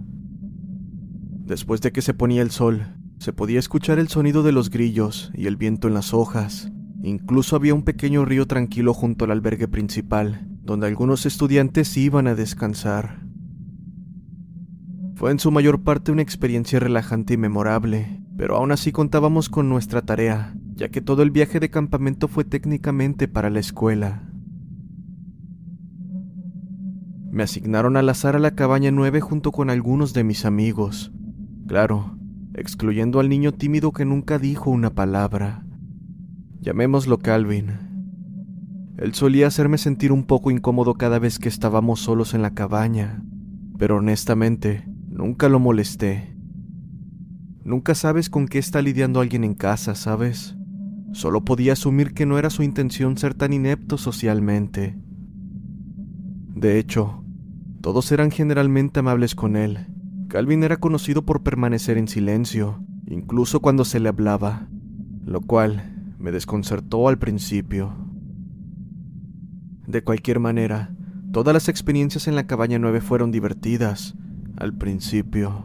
Después 1.47 1.81
de 1.81 1.93
que 1.93 2.03
se 2.03 2.13
ponía 2.13 2.43
el 2.43 2.51
sol, 2.51 2.97
se 3.19 3.33
podía 3.33 3.59
escuchar 3.59 3.99
el 3.99 4.09
sonido 4.09 4.43
de 4.43 4.53
los 4.53 4.69
grillos 4.69 5.31
y 5.33 5.47
el 5.47 5.57
viento 5.57 5.89
en 5.89 5.95
las 5.95 6.13
hojas. 6.13 6.71
Incluso 7.03 7.57
había 7.57 7.75
un 7.75 7.83
pequeño 7.83 8.25
río 8.25 8.47
tranquilo 8.47 8.93
junto 8.93 9.25
al 9.25 9.31
albergue 9.31 9.69
principal, 9.69 10.49
donde 10.63 10.87
algunos 10.87 11.27
estudiantes 11.27 11.97
iban 11.97 12.27
a 12.27 12.35
descansar. 12.35 13.23
Fue 15.15 15.31
en 15.31 15.39
su 15.39 15.51
mayor 15.51 15.83
parte 15.83 16.13
una 16.13 16.23
experiencia 16.23 16.79
relajante 16.79 17.35
y 17.35 17.37
memorable, 17.37 18.21
pero 18.37 18.57
aún 18.57 18.73
así 18.73 18.93
contábamos 18.93 19.49
con 19.49 19.69
nuestra 19.69 20.03
tarea, 20.03 20.55
ya 20.75 20.91
que 20.91 21.01
todo 21.01 21.23
el 21.23 21.31
viaje 21.31 21.59
de 21.59 21.71
campamento 21.71 22.29
fue 22.29 22.45
técnicamente 22.45 23.29
para 23.29 23.51
la 23.51 23.61
escuela. 23.61 24.23
Me 27.31 27.43
asignaron 27.43 27.97
al 27.97 28.09
azar 28.09 28.37
a 28.37 28.39
la 28.39 28.53
cabaña 28.53 28.91
9 28.91 29.21
junto 29.21 29.53
con 29.53 29.71
algunos 29.71 30.15
de 30.15 30.25
mis 30.25 30.45
amigos. 30.45 31.13
Claro, 31.67 32.17
excluyendo 32.55 33.21
al 33.21 33.29
niño 33.29 33.53
tímido 33.53 33.93
que 33.93 34.05
nunca 34.05 34.39
dijo 34.39 34.71
una 34.71 34.91
palabra. 34.91 35.65
Llamémoslo 36.61 37.19
Calvin. 37.19 37.73
Él 38.97 39.15
solía 39.15 39.47
hacerme 39.47 39.79
sentir 39.79 40.11
un 40.11 40.25
poco 40.25 40.51
incómodo 40.51 40.95
cada 40.95 41.21
vez 41.21 41.39
que 41.39 41.49
estábamos 41.49 42.01
solos 42.01 42.35
en 42.35 42.43
la 42.43 42.55
cabaña, 42.55 43.23
pero 43.79 43.99
honestamente, 43.99 44.85
nunca 45.09 45.49
lo 45.49 45.61
molesté. 45.61 46.37
Nunca 47.63 47.95
sabes 47.95 48.29
con 48.29 48.49
qué 48.49 48.59
está 48.59 48.83
lidiando 48.83 49.21
alguien 49.21 49.45
en 49.45 49.55
casa, 49.55 49.95
¿sabes? 49.95 50.57
Solo 51.13 51.45
podía 51.45 51.75
asumir 51.75 52.13
que 52.13 52.27
no 52.27 52.39
era 52.39 52.51
su 52.51 52.65
intención 52.65 53.17
ser 53.17 53.35
tan 53.35 53.53
inepto 53.53 53.97
socialmente. 53.97 54.99
De 56.57 56.81
hecho, 56.81 57.23
todos 57.81 58.11
eran 58.11 58.33
generalmente 58.33 58.99
amables 58.99 59.37
con 59.37 59.55
él. 59.55 59.87
Calvin 60.29 60.65
era 60.65 60.79
conocido 60.79 61.25
por 61.25 61.45
permanecer 61.45 61.99
en 61.99 62.09
silencio, 62.09 62.85
incluso 63.07 63.61
cuando 63.61 63.85
se 63.85 64.01
le 64.01 64.09
hablaba, 64.09 64.69
lo 65.25 65.41
cual 65.41 65.98
me 66.19 66.33
desconcertó 66.33 67.09
al 67.09 67.19
principio. 67.19 67.95
De 69.87 70.03
cualquier 70.03 70.41
manera, 70.41 70.95
todas 71.33 71.55
las 71.55 71.69
experiencias 71.69 72.29
en 72.29 72.35
la 72.35 72.47
cabaña 72.47 72.79
9 72.79 73.01
fueron 73.01 73.31
divertidas, 73.31 74.17
al 74.57 74.75
principio. 74.77 75.65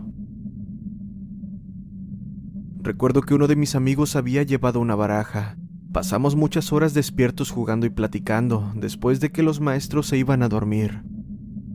Recuerdo 2.82 3.22
que 3.22 3.34
uno 3.34 3.48
de 3.48 3.56
mis 3.56 3.76
amigos 3.76 4.16
había 4.16 4.44
llevado 4.44 4.80
una 4.80 4.96
baraja. 4.96 5.58
Pasamos 5.92 6.36
muchas 6.36 6.72
horas 6.74 6.94
despiertos 6.94 7.50
jugando 7.50 7.86
y 7.86 7.90
platicando 7.90 8.72
después 8.76 9.20
de 9.20 9.32
que 9.32 9.44
los 9.44 9.60
maestros 9.60 10.08
se 10.08 10.18
iban 10.18 10.44
a 10.44 10.50
dormir. 10.50 11.04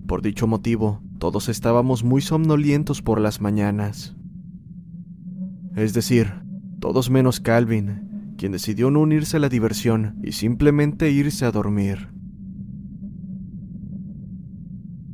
Por 0.06 0.22
dicho 0.22 0.46
motivo, 0.46 1.02
todos 1.18 1.48
estábamos 1.48 2.04
muy 2.04 2.20
somnolientos 2.20 3.02
por 3.02 3.20
las 3.20 3.40
mañanas. 3.40 4.16
Es 5.74 5.92
decir, 5.92 6.32
todos 6.80 7.10
menos 7.10 7.40
Calvin, 7.40 8.07
quien 8.38 8.52
decidió 8.52 8.90
no 8.90 9.00
unirse 9.00 9.36
a 9.36 9.40
la 9.40 9.50
diversión 9.50 10.18
y 10.22 10.32
simplemente 10.32 11.10
irse 11.10 11.44
a 11.44 11.50
dormir. 11.50 12.08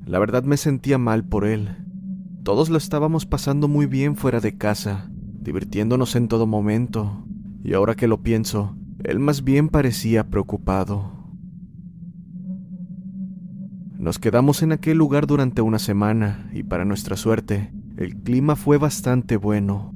La 0.06 0.18
verdad 0.20 0.44
me 0.44 0.56
sentía 0.56 0.98
mal 0.98 1.24
por 1.24 1.46
él. 1.46 1.70
Todos 2.44 2.68
lo 2.68 2.76
estábamos 2.76 3.26
pasando 3.26 3.66
muy 3.66 3.86
bien 3.86 4.14
fuera 4.14 4.38
de 4.38 4.56
casa, 4.56 5.10
divirtiéndonos 5.40 6.14
en 6.14 6.28
todo 6.28 6.46
momento, 6.46 7.26
y 7.64 7.72
ahora 7.72 7.96
que 7.96 8.06
lo 8.06 8.22
pienso, 8.22 8.76
él 9.02 9.18
más 9.18 9.42
bien 9.42 9.70
parecía 9.70 10.28
preocupado. 10.28 11.10
Nos 13.98 14.18
quedamos 14.18 14.62
en 14.62 14.72
aquel 14.72 14.98
lugar 14.98 15.26
durante 15.26 15.62
una 15.62 15.78
semana 15.78 16.50
y 16.52 16.62
para 16.62 16.84
nuestra 16.84 17.16
suerte, 17.16 17.72
el 17.96 18.16
clima 18.16 18.54
fue 18.54 18.76
bastante 18.76 19.38
bueno. 19.38 19.93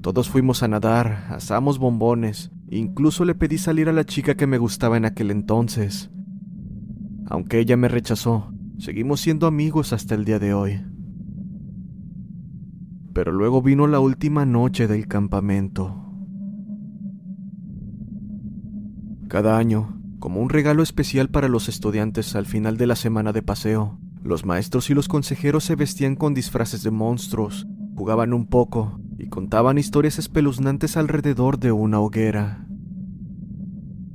Todos 0.00 0.30
fuimos 0.30 0.62
a 0.62 0.68
nadar, 0.68 1.26
asamos 1.28 1.78
bombones, 1.78 2.50
incluso 2.70 3.26
le 3.26 3.34
pedí 3.34 3.58
salir 3.58 3.90
a 3.90 3.92
la 3.92 4.04
chica 4.04 4.34
que 4.34 4.46
me 4.46 4.56
gustaba 4.56 4.96
en 4.96 5.04
aquel 5.04 5.30
entonces. 5.30 6.10
Aunque 7.26 7.58
ella 7.58 7.76
me 7.76 7.88
rechazó, 7.88 8.50
seguimos 8.78 9.20
siendo 9.20 9.46
amigos 9.46 9.92
hasta 9.92 10.14
el 10.14 10.24
día 10.24 10.38
de 10.38 10.54
hoy. 10.54 10.80
Pero 13.12 13.30
luego 13.30 13.60
vino 13.60 13.86
la 13.86 14.00
última 14.00 14.46
noche 14.46 14.88
del 14.88 15.06
campamento. 15.06 15.94
Cada 19.28 19.58
año, 19.58 20.00
como 20.18 20.40
un 20.40 20.48
regalo 20.48 20.82
especial 20.82 21.28
para 21.28 21.48
los 21.48 21.68
estudiantes 21.68 22.34
al 22.36 22.46
final 22.46 22.78
de 22.78 22.86
la 22.86 22.96
semana 22.96 23.34
de 23.34 23.42
paseo, 23.42 24.00
los 24.22 24.46
maestros 24.46 24.88
y 24.88 24.94
los 24.94 25.08
consejeros 25.08 25.64
se 25.64 25.76
vestían 25.76 26.16
con 26.16 26.32
disfraces 26.32 26.82
de 26.82 26.90
monstruos, 26.90 27.66
jugaban 27.94 28.32
un 28.32 28.46
poco 28.46 28.98
y 29.20 29.28
contaban 29.28 29.76
historias 29.76 30.18
espeluznantes 30.18 30.96
alrededor 30.96 31.58
de 31.58 31.72
una 31.72 32.00
hoguera. 32.00 32.66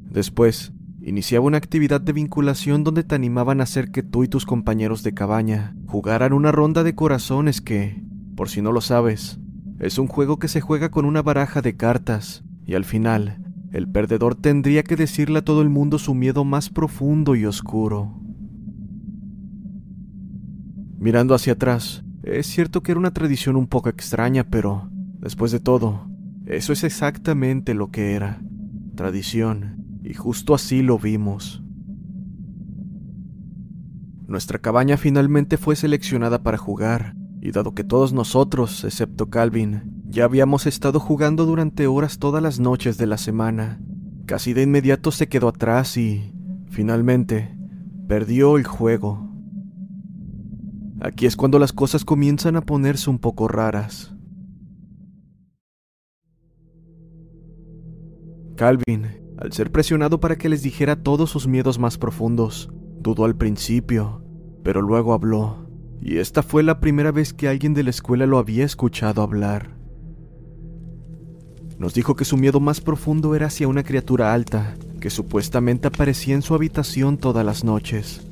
Después, 0.09 0.74
iniciaba 1.01 1.45
una 1.45 1.57
actividad 1.57 2.01
de 2.01 2.13
vinculación 2.13 2.83
donde 2.83 3.03
te 3.03 3.13
animaban 3.13 3.59
a 3.59 3.63
hacer 3.63 3.91
que 3.91 4.01
tú 4.01 4.24
y 4.24 4.27
tus 4.27 4.45
compañeros 4.47 5.03
de 5.03 5.13
cabaña 5.13 5.75
jugaran 5.85 6.33
una 6.33 6.51
ronda 6.51 6.83
de 6.83 6.95
corazones 6.95 7.62
que, 7.62 8.03
por 8.35 8.50
si 8.50 8.63
no 8.63 8.71
lo 8.71 8.81
sabes, 8.81 9.39
es 9.79 10.00
un 10.00 10.07
juego 10.07 10.39
que 10.39 10.47
se 10.47 10.62
juega 10.62 10.89
con 10.89 11.05
una 11.05 11.21
baraja 11.21 11.62
de 11.62 11.75
cartas 11.75 12.43
y 12.65 12.74
al 12.74 12.85
final 12.85 13.43
el 13.71 13.88
perdedor 13.88 14.33
tendría 14.33 14.81
que 14.81 14.95
decirle 14.95 15.39
a 15.39 15.45
todo 15.45 15.62
el 15.62 15.69
mundo 15.69 16.00
su 16.00 16.15
miedo 16.15 16.45
más 16.45 16.69
profundo 16.69 17.35
y 17.35 17.45
oscuro. 17.45 18.19
Mirando 20.97 21.35
hacia 21.35 21.53
atrás, 21.53 22.03
es 22.24 22.47
cierto 22.47 22.81
que 22.81 22.93
era 22.93 23.00
una 23.00 23.13
tradición 23.13 23.55
un 23.55 23.67
poco 23.67 23.89
extraña, 23.89 24.45
pero, 24.45 24.89
después 25.19 25.51
de 25.51 25.60
todo, 25.60 26.07
eso 26.45 26.74
es 26.74 26.84
exactamente 26.84 27.74
lo 27.74 27.89
que 27.89 28.13
era, 28.13 28.41
tradición, 28.95 30.00
y 30.03 30.13
justo 30.13 30.53
así 30.53 30.81
lo 30.81 31.00
vimos. 31.00 31.63
Nuestra 34.27 34.60
cabaña 34.60 34.98
finalmente 34.98 35.57
fue 35.57 35.75
seleccionada 35.75 36.43
para 36.43 36.57
jugar, 36.57 37.15
y 37.41 37.51
dado 37.51 37.75
que 37.75 37.84
todos 37.84 38.12
nosotros, 38.13 38.84
excepto 38.84 39.29
Calvin, 39.29 40.03
ya 40.07 40.24
habíamos 40.24 40.65
estado 40.65 41.00
jugando 41.00 41.45
durante 41.45 41.86
horas 41.86 42.17
todas 42.17 42.41
las 42.41 42.60
noches 42.60 42.98
de 42.98 43.05
la 43.05 43.17
semana. 43.17 43.79
Casi 44.25 44.53
de 44.53 44.63
inmediato 44.63 45.12
se 45.12 45.27
quedó 45.27 45.50
atrás 45.50 45.98
y, 45.98 46.34
finalmente, 46.69 47.55
perdió 48.07 48.57
el 48.57 48.65
juego. 48.65 49.29
Aquí 51.01 51.27
es 51.27 51.36
cuando 51.36 51.60
las 51.60 51.74
cosas 51.74 52.05
comienzan 52.05 52.55
a 52.55 52.62
ponerse 52.62 53.10
un 53.10 53.19
poco 53.19 53.48
raras. 53.48 54.14
Calvin, 58.55 59.22
al 59.37 59.51
ser 59.51 59.72
presionado 59.72 60.20
para 60.20 60.37
que 60.37 60.50
les 60.50 60.63
dijera 60.63 60.96
todos 60.96 61.29
sus 61.29 61.48
miedos 61.48 61.77
más 61.77 61.98
profundos, 61.98 62.70
dudó 63.00 63.25
al 63.25 63.35
principio, 63.35 64.24
pero 64.63 64.81
luego 64.81 65.13
habló, 65.13 65.68
y 66.01 66.18
esta 66.18 66.41
fue 66.41 66.63
la 66.63 66.79
primera 66.79 67.11
vez 67.11 67.33
que 67.33 67.48
alguien 67.48 67.74
de 67.74 67.83
la 67.83 67.89
escuela 67.89 68.25
lo 68.25 68.37
había 68.37 68.65
escuchado 68.65 69.22
hablar. 69.22 69.75
Nos 71.77 71.94
dijo 71.94 72.15
que 72.15 72.25
su 72.25 72.37
miedo 72.37 72.59
más 72.59 72.79
profundo 72.79 73.35
era 73.35 73.48
hacia 73.48 73.68
una 73.68 73.83
criatura 73.83 74.33
alta, 74.33 74.75
que 75.01 75.09
supuestamente 75.09 75.87
aparecía 75.87 76.33
en 76.33 76.41
su 76.41 76.55
habitación 76.55 77.18
todas 77.18 77.46
las 77.46 77.63
noches. 77.63 78.25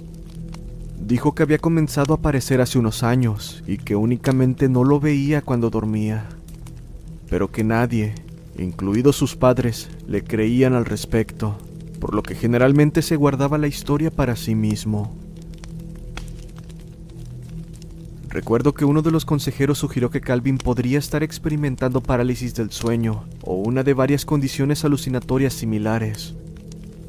Dijo 1.00 1.36
que 1.36 1.44
había 1.44 1.58
comenzado 1.58 2.14
a 2.14 2.18
aparecer 2.18 2.62
hace 2.62 2.80
unos 2.80 3.04
años 3.04 3.62
y 3.68 3.78
que 3.78 3.98
únicamente 3.98 4.70
no 4.70 4.86
lo 4.86 5.02
veía 5.02 5.42
cuando 5.42 5.70
dormía, 5.70 6.30
pero 7.30 7.52
que 7.52 7.66
nadie, 7.66 8.16
incluidos 8.58 9.16
sus 9.16 9.36
padres, 9.36 9.90
le 10.08 10.24
creían 10.24 10.74
al 10.74 10.86
respecto, 10.86 11.58
por 12.00 12.14
lo 12.14 12.24
que 12.24 12.36
generalmente 12.36 13.02
se 13.02 13.16
guardaba 13.16 13.58
la 13.58 13.68
historia 13.68 14.12
para 14.12 14.36
sí 14.36 14.56
mismo. 14.56 15.16
Recuerdo 18.34 18.74
que 18.74 18.84
uno 18.84 19.04
de 19.04 19.12
los 19.12 19.26
consejeros 19.26 19.78
sugirió 19.78 20.10
que 20.10 20.20
Calvin 20.20 20.58
podría 20.58 20.98
estar 20.98 21.22
experimentando 21.22 22.02
parálisis 22.02 22.56
del 22.56 22.72
sueño 22.72 23.26
o 23.44 23.54
una 23.54 23.84
de 23.84 23.94
varias 23.94 24.26
condiciones 24.26 24.84
alucinatorias 24.84 25.54
similares. 25.54 26.34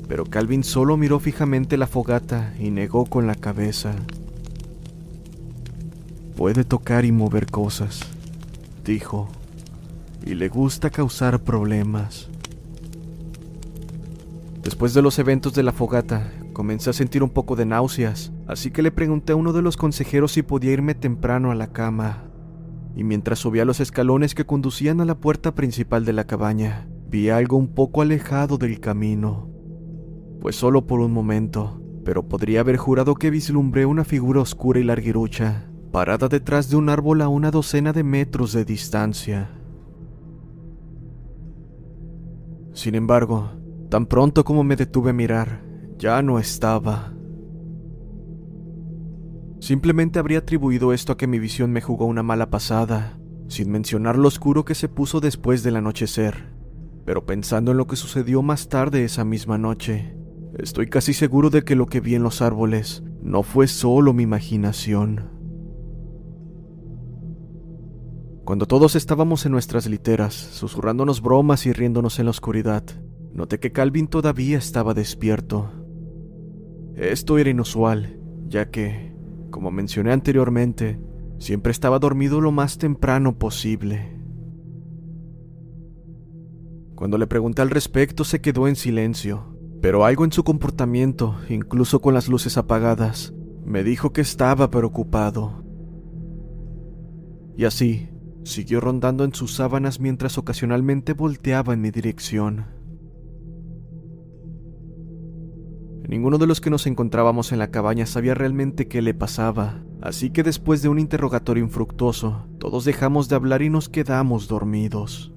Pero 0.06 0.26
Calvin 0.26 0.62
solo 0.62 0.98
miró 0.98 1.18
fijamente 1.20 1.78
la 1.78 1.86
fogata 1.86 2.52
y 2.60 2.70
negó 2.70 3.06
con 3.06 3.26
la 3.26 3.36
cabeza. 3.36 3.94
Puede 6.36 6.62
tocar 6.62 7.06
y 7.06 7.12
mover 7.12 7.46
cosas, 7.46 8.00
dijo, 8.84 9.30
y 10.24 10.34
le 10.34 10.48
gusta 10.48 10.90
causar 10.90 11.42
problemas. 11.42 12.28
Después 14.62 14.94
de 14.94 15.02
los 15.02 15.18
eventos 15.18 15.54
de 15.54 15.62
la 15.62 15.72
fogata, 15.72 16.32
comencé 16.52 16.90
a 16.90 16.94
sentir 16.94 17.22
un 17.22 17.30
poco 17.30 17.56
de 17.56 17.66
náuseas 17.66 18.32
así 18.46 18.70
que 18.70 18.82
le 18.82 18.90
pregunté 18.90 19.32
a 19.32 19.36
uno 19.36 19.52
de 19.52 19.62
los 19.62 19.76
consejeros 19.76 20.32
si 20.32 20.42
podía 20.42 20.72
irme 20.72 20.94
temprano 20.94 21.50
a 21.50 21.54
la 21.54 21.68
cama. 21.72 22.24
Y 22.96 23.04
mientras 23.04 23.40
subía 23.40 23.64
los 23.64 23.80
escalones 23.80 24.34
que 24.34 24.46
conducían 24.46 25.00
a 25.00 25.04
la 25.04 25.16
puerta 25.16 25.54
principal 25.54 26.04
de 26.04 26.12
la 26.12 26.24
cabaña, 26.26 26.86
vi 27.08 27.28
algo 27.30 27.56
un 27.56 27.68
poco 27.68 28.02
alejado 28.02 28.58
del 28.58 28.80
camino. 28.80 29.48
Pues 30.40 30.56
solo 30.56 30.86
por 30.86 31.00
un 31.00 31.12
momento, 31.12 31.80
pero 32.04 32.28
podría 32.28 32.60
haber 32.60 32.76
jurado 32.76 33.14
que 33.14 33.30
vislumbré 33.30 33.86
una 33.86 34.04
figura 34.04 34.40
oscura 34.40 34.78
y 34.78 34.84
larguirucha, 34.84 35.66
parada 35.90 36.28
detrás 36.28 36.70
de 36.70 36.76
un 36.76 36.88
árbol 36.88 37.22
a 37.22 37.28
una 37.28 37.50
docena 37.50 37.92
de 37.92 38.04
metros 38.04 38.52
de 38.52 38.64
distancia. 38.64 39.50
Sin 42.74 42.96
embargo, 42.96 43.52
tan 43.88 44.06
pronto 44.06 44.44
como 44.44 44.64
me 44.64 44.74
detuve 44.74 45.10
a 45.10 45.14
mirar, 45.14 45.64
ya 45.96 46.20
no 46.22 46.40
estaba. 46.40 47.14
Simplemente 49.60 50.18
habría 50.18 50.38
atribuido 50.38 50.92
esto 50.92 51.12
a 51.12 51.16
que 51.16 51.28
mi 51.28 51.38
visión 51.38 51.70
me 51.70 51.80
jugó 51.80 52.04
una 52.06 52.24
mala 52.24 52.50
pasada, 52.50 53.18
sin 53.46 53.70
mencionar 53.70 54.18
lo 54.18 54.26
oscuro 54.26 54.64
que 54.64 54.74
se 54.74 54.88
puso 54.88 55.20
después 55.20 55.62
del 55.62 55.76
anochecer. 55.76 56.52
Pero 57.06 57.24
pensando 57.24 57.70
en 57.70 57.76
lo 57.76 57.86
que 57.86 57.96
sucedió 57.96 58.42
más 58.42 58.68
tarde 58.68 59.04
esa 59.04 59.24
misma 59.24 59.56
noche, 59.56 60.16
estoy 60.58 60.88
casi 60.88 61.14
seguro 61.14 61.50
de 61.50 61.62
que 61.62 61.76
lo 61.76 61.86
que 61.86 62.00
vi 62.00 62.16
en 62.16 62.24
los 62.24 62.42
árboles 62.42 63.04
no 63.22 63.44
fue 63.44 63.68
solo 63.68 64.12
mi 64.12 64.24
imaginación. 64.24 65.33
Cuando 68.44 68.66
todos 68.66 68.94
estábamos 68.94 69.46
en 69.46 69.52
nuestras 69.52 69.86
literas, 69.86 70.34
susurrándonos 70.34 71.22
bromas 71.22 71.64
y 71.64 71.72
riéndonos 71.72 72.18
en 72.18 72.26
la 72.26 72.30
oscuridad, 72.30 72.84
noté 73.32 73.58
que 73.58 73.72
Calvin 73.72 74.06
todavía 74.06 74.58
estaba 74.58 74.92
despierto. 74.92 75.72
Esto 76.94 77.38
era 77.38 77.48
inusual, 77.48 78.20
ya 78.46 78.70
que, 78.70 79.16
como 79.50 79.70
mencioné 79.70 80.12
anteriormente, 80.12 81.00
siempre 81.38 81.72
estaba 81.72 81.98
dormido 81.98 82.42
lo 82.42 82.52
más 82.52 82.76
temprano 82.76 83.38
posible. 83.38 84.20
Cuando 86.94 87.16
le 87.16 87.26
pregunté 87.26 87.62
al 87.62 87.70
respecto 87.70 88.24
se 88.24 88.42
quedó 88.42 88.68
en 88.68 88.76
silencio, 88.76 89.56
pero 89.80 90.04
algo 90.04 90.22
en 90.22 90.32
su 90.32 90.44
comportamiento, 90.44 91.34
incluso 91.48 92.02
con 92.02 92.12
las 92.12 92.28
luces 92.28 92.58
apagadas, 92.58 93.32
me 93.64 93.82
dijo 93.82 94.12
que 94.12 94.20
estaba 94.20 94.70
preocupado. 94.70 95.64
Y 97.56 97.64
así, 97.64 98.08
siguió 98.44 98.80
rondando 98.80 99.24
en 99.24 99.34
sus 99.34 99.54
sábanas 99.54 100.00
mientras 100.00 100.38
ocasionalmente 100.38 101.12
volteaba 101.12 101.74
en 101.74 101.80
mi 101.80 101.90
dirección. 101.90 102.66
Ninguno 106.08 106.38
de 106.38 106.46
los 106.46 106.60
que 106.60 106.70
nos 106.70 106.86
encontrábamos 106.86 107.52
en 107.52 107.58
la 107.58 107.70
cabaña 107.70 108.06
sabía 108.06 108.34
realmente 108.34 108.88
qué 108.88 109.00
le 109.00 109.14
pasaba, 109.14 109.82
así 110.02 110.30
que 110.30 110.42
después 110.42 110.82
de 110.82 110.88
un 110.88 110.98
interrogatorio 110.98 111.64
infructuoso, 111.64 112.46
todos 112.58 112.84
dejamos 112.84 113.28
de 113.28 113.36
hablar 113.36 113.62
y 113.62 113.70
nos 113.70 113.88
quedamos 113.88 114.46
dormidos. 114.46 115.32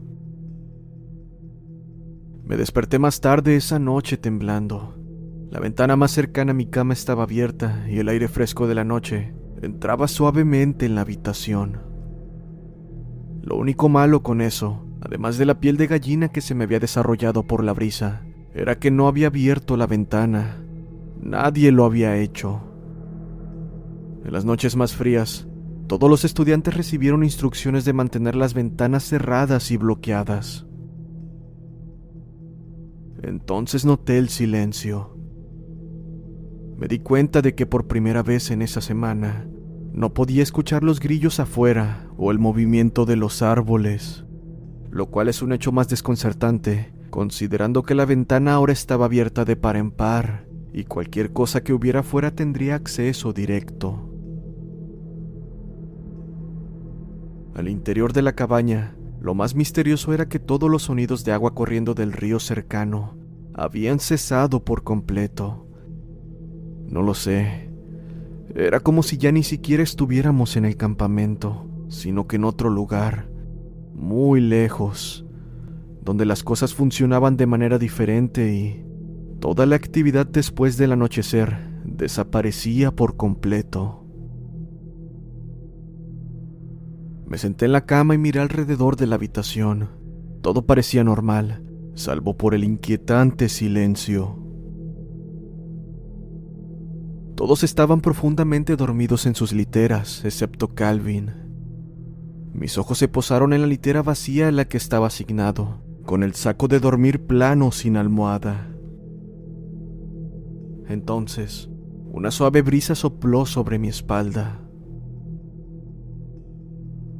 Me 2.43 2.57
desperté 2.57 2.99
más 2.99 3.21
tarde 3.21 3.55
esa 3.55 3.79
noche 3.79 4.17
temblando. 4.17 4.95
La 5.49 5.59
ventana 5.59 5.95
más 5.95 6.11
cercana 6.11 6.51
a 6.51 6.53
mi 6.53 6.65
cama 6.65 6.93
estaba 6.93 7.23
abierta 7.23 7.85
y 7.89 7.99
el 7.99 8.09
aire 8.09 8.27
fresco 8.27 8.67
de 8.67 8.75
la 8.75 8.83
noche 8.83 9.33
entraba 9.61 10.07
suavemente 10.07 10.85
en 10.85 10.95
la 10.95 11.01
habitación. 11.01 11.86
Lo 13.47 13.55
único 13.55 13.87
malo 13.87 14.23
con 14.23 14.41
eso, 14.41 14.83
además 14.99 15.37
de 15.37 15.45
la 15.45 15.61
piel 15.61 15.77
de 15.77 15.87
gallina 15.87 16.27
que 16.27 16.41
se 16.41 16.53
me 16.53 16.65
había 16.65 16.81
desarrollado 16.81 17.43
por 17.43 17.63
la 17.63 17.71
brisa, 17.71 18.23
era 18.53 18.77
que 18.77 18.91
no 18.91 19.07
había 19.07 19.27
abierto 19.27 19.77
la 19.77 19.87
ventana. 19.87 20.61
Nadie 21.21 21.71
lo 21.71 21.85
había 21.85 22.17
hecho. 22.17 22.59
En 24.25 24.33
las 24.33 24.43
noches 24.43 24.75
más 24.75 24.93
frías, 24.93 25.47
todos 25.87 26.09
los 26.09 26.25
estudiantes 26.25 26.75
recibieron 26.75 27.23
instrucciones 27.23 27.85
de 27.85 27.93
mantener 27.93 28.35
las 28.35 28.53
ventanas 28.53 29.05
cerradas 29.05 29.71
y 29.71 29.77
bloqueadas. 29.77 30.67
Entonces 33.23 33.85
noté 33.85 34.17
el 34.17 34.27
silencio. 34.27 35.17
Me 36.75 36.89
di 36.89 36.99
cuenta 36.99 37.41
de 37.41 37.55
que 37.55 37.65
por 37.65 37.87
primera 37.87 38.23
vez 38.23 38.51
en 38.51 38.61
esa 38.61 38.81
semana 38.81 39.47
no 39.97 40.13
podía 40.13 40.43
escuchar 40.43 40.83
los 40.83 40.99
grillos 40.99 41.39
afuera 41.39 42.05
o 42.17 42.29
el 42.29 42.37
movimiento 42.37 43.07
de 43.07 43.15
los 43.15 43.41
árboles, 43.41 44.25
lo 44.91 45.07
cual 45.07 45.27
es 45.27 45.41
un 45.41 45.53
hecho 45.53 45.71
más 45.71 45.89
desconcertante, 45.89 46.93
considerando 47.09 47.81
que 47.81 47.95
la 47.95 48.05
ventana 48.05 48.53
ahora 48.53 48.73
estaba 48.73 49.05
abierta 49.05 49.43
de 49.43 49.55
par 49.55 49.75
en 49.75 49.89
par 49.89 50.45
y 50.71 50.83
cualquier 50.83 51.33
cosa 51.33 51.63
que 51.63 51.73
hubiera 51.73 52.01
afuera 52.01 52.29
tendría 52.29 52.75
acceso 52.75 53.33
directo. 53.33 54.13
Al 57.55 57.67
interior 57.67 58.13
de 58.13 58.21
la 58.21 58.33
cabaña, 58.33 58.95
lo 59.19 59.33
más 59.33 59.55
misterioso 59.55 60.13
era 60.13 60.29
que 60.29 60.37
todos 60.37 60.69
los 60.69 60.83
sonidos 60.83 61.25
de 61.25 61.31
agua 61.31 61.55
corriendo 61.55 61.95
del 61.95 62.13
río 62.13 62.39
cercano 62.39 63.17
habían 63.55 63.99
cesado 63.99 64.63
por 64.63 64.83
completo. 64.83 65.65
No 66.85 67.01
lo 67.01 67.15
sé. 67.15 67.66
Era 68.55 68.79
como 68.79 69.03
si 69.03 69.17
ya 69.17 69.31
ni 69.31 69.43
siquiera 69.43 69.83
estuviéramos 69.83 70.55
en 70.55 70.65
el 70.65 70.77
campamento, 70.77 71.67
sino 71.89 72.27
que 72.27 72.37
en 72.37 72.45
otro 72.45 72.69
lugar, 72.69 73.29
muy 73.93 74.41
lejos, 74.41 75.25
donde 76.01 76.25
las 76.25 76.43
cosas 76.43 76.73
funcionaban 76.73 77.35
de 77.35 77.45
manera 77.45 77.77
diferente 77.77 78.53
y 78.53 78.85
toda 79.39 79.65
la 79.65 79.75
actividad 79.75 80.25
después 80.25 80.77
del 80.77 80.93
anochecer 80.93 81.57
desaparecía 81.83 82.91
por 82.91 83.17
completo. 83.17 84.05
Me 87.25 87.37
senté 87.37 87.65
en 87.65 87.73
la 87.73 87.85
cama 87.85 88.15
y 88.15 88.17
miré 88.17 88.39
alrededor 88.39 88.95
de 88.95 89.07
la 89.07 89.15
habitación. 89.15 89.89
Todo 90.41 90.65
parecía 90.65 91.03
normal, 91.03 91.61
salvo 91.93 92.37
por 92.37 92.55
el 92.55 92.63
inquietante 92.63 93.49
silencio. 93.49 94.46
Todos 97.37 97.63
estaban 97.63 98.01
profundamente 98.01 98.75
dormidos 98.75 99.27
en 99.27 99.35
sus 99.35 99.53
literas, 99.53 100.25
excepto 100.25 100.69
Calvin. 100.69 101.33
Mis 102.51 102.79
ojos 102.79 102.97
se 102.97 103.07
posaron 103.07 103.53
en 103.53 103.61
la 103.61 103.67
litera 103.67 104.01
vacía 104.01 104.47
a 104.47 104.51
la 104.51 104.65
que 104.65 104.77
estaba 104.77 105.05
asignado, 105.05 105.83
con 106.03 106.23
el 106.23 106.33
saco 106.33 106.67
de 106.67 106.79
dormir 106.79 107.27
plano 107.27 107.71
sin 107.71 107.95
almohada. 107.95 108.75
Entonces, 110.87 111.69
una 112.11 112.31
suave 112.31 112.63
brisa 112.63 112.95
sopló 112.95 113.45
sobre 113.45 113.77
mi 113.77 113.89
espalda. 113.89 114.59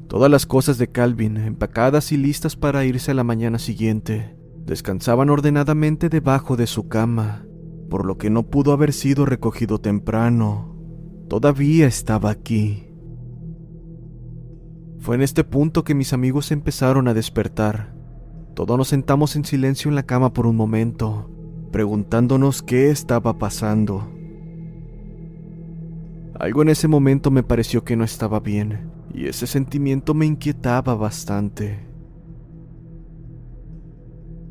Todas 0.08 0.32
las 0.32 0.48
cosas 0.48 0.80
de 0.80 0.88
Calvin, 0.88 1.38
empacadas 1.38 2.12
y 2.12 2.18
listas 2.18 2.56
para 2.56 2.86
irse 2.86 3.12
a 3.12 3.14
la 3.14 3.24
mañana 3.24 3.60
siguiente, 3.60 4.36
descansaban 4.66 5.30
ordenadamente 5.30 6.10
debajo 6.10 6.58
de 6.58 6.66
su 6.66 6.88
cama, 6.88 7.47
por 7.90 8.06
lo 8.06 8.18
que 8.18 8.30
no 8.30 8.44
pudo 8.44 8.72
haber 8.74 8.94
sido 8.94 9.26
recogido 9.26 9.80
temprano. 9.80 10.76
Todavía 11.28 11.88
estaba 11.88 12.30
aquí. 12.30 12.88
Fue 15.00 15.16
en 15.16 15.22
este 15.22 15.44
punto 15.44 15.84
que 15.84 15.96
mis 15.96 16.14
amigos 16.14 16.52
empezaron 16.52 17.08
a 17.08 17.14
despertar. 17.14 17.94
Todos 18.56 18.78
nos 18.78 18.88
sentamos 18.88 19.36
en 19.36 19.46
silencio 19.46 19.90
en 19.90 19.96
la 19.96 20.04
cama 20.04 20.34
por 20.34 20.48
un 20.48 20.56
momento, 20.56 21.30
preguntándonos 21.72 22.62
qué 22.64 22.90
estaba 22.90 23.38
pasando. 23.38 24.12
Algo 26.40 26.62
en 26.62 26.70
ese 26.70 26.88
momento 26.88 27.32
me 27.32 27.44
pareció 27.44 27.84
que 27.84 27.96
no 27.96 28.04
estaba 28.04 28.40
bien, 28.40 28.92
y 29.14 29.28
ese 29.28 29.48
sentimiento 29.48 30.14
me 30.14 30.26
inquietaba 30.26 30.96
bastante. 30.96 31.80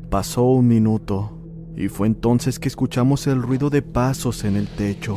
Pasó 0.09 0.45
un 0.45 0.67
minuto, 0.67 1.36
y 1.77 1.89
fue 1.89 2.07
entonces 2.07 2.57
que 2.57 2.67
escuchamos 2.67 3.27
el 3.27 3.41
ruido 3.41 3.69
de 3.69 3.83
pasos 3.83 4.43
en 4.43 4.55
el 4.55 4.67
techo. 4.67 5.15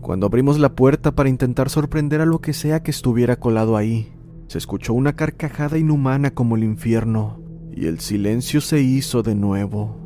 Cuando 0.00 0.26
abrimos 0.26 0.58
la 0.58 0.74
puerta 0.74 1.14
para 1.14 1.28
intentar 1.28 1.70
sorprender 1.70 2.20
a 2.20 2.26
lo 2.26 2.40
que 2.40 2.52
sea 2.52 2.82
que 2.82 2.90
estuviera 2.90 3.36
colado 3.36 3.76
ahí, 3.76 4.12
se 4.48 4.58
escuchó 4.58 4.94
una 4.94 5.14
carcajada 5.14 5.78
inhumana 5.78 6.32
como 6.34 6.56
el 6.56 6.64
infierno, 6.64 7.40
y 7.72 7.86
el 7.86 8.00
silencio 8.00 8.60
se 8.60 8.82
hizo 8.82 9.22
de 9.22 9.36
nuevo. 9.36 9.96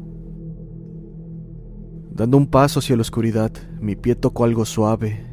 Dando 2.11 2.37
un 2.37 2.47
paso 2.47 2.81
hacia 2.81 2.97
la 2.97 3.03
oscuridad, 3.03 3.53
mi 3.81 3.97
pie 3.97 4.14
tocó 4.14 4.45
algo 4.45 4.67
suave. 4.67 5.27